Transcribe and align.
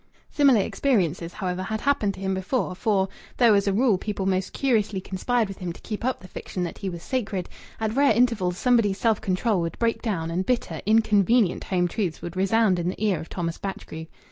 Similar 0.31 0.61
experiences, 0.61 1.33
however, 1.33 1.61
had 1.61 1.81
happened 1.81 2.15
to 2.15 2.19
him 2.21 2.33
before; 2.33 2.73
for, 2.73 3.07
though 3.37 3.53
as 3.53 3.67
a 3.67 3.71
rule 3.71 3.99
people 3.99 4.25
most 4.25 4.51
curiously 4.51 4.99
conspired 4.99 5.47
with 5.47 5.59
him 5.59 5.71
to 5.73 5.81
keep 5.81 6.03
up 6.03 6.21
the 6.21 6.27
fiction 6.27 6.63
that 6.63 6.79
he 6.79 6.89
was 6.89 7.03
sacred, 7.03 7.47
at 7.79 7.95
rare 7.95 8.11
intervals 8.11 8.57
somebody's 8.57 8.97
self 8.97 9.21
control 9.21 9.61
would 9.61 9.77
break 9.77 10.01
down, 10.01 10.31
and 10.31 10.43
bitter, 10.47 10.81
inconvenient 10.87 11.65
home 11.65 11.87
truths 11.87 12.19
would 12.19 12.35
resound 12.35 12.79
in 12.79 12.89
the 12.89 13.05
ear 13.05 13.19
of 13.19 13.29
Thomas 13.29 13.59
Batchgrew. 13.59 14.07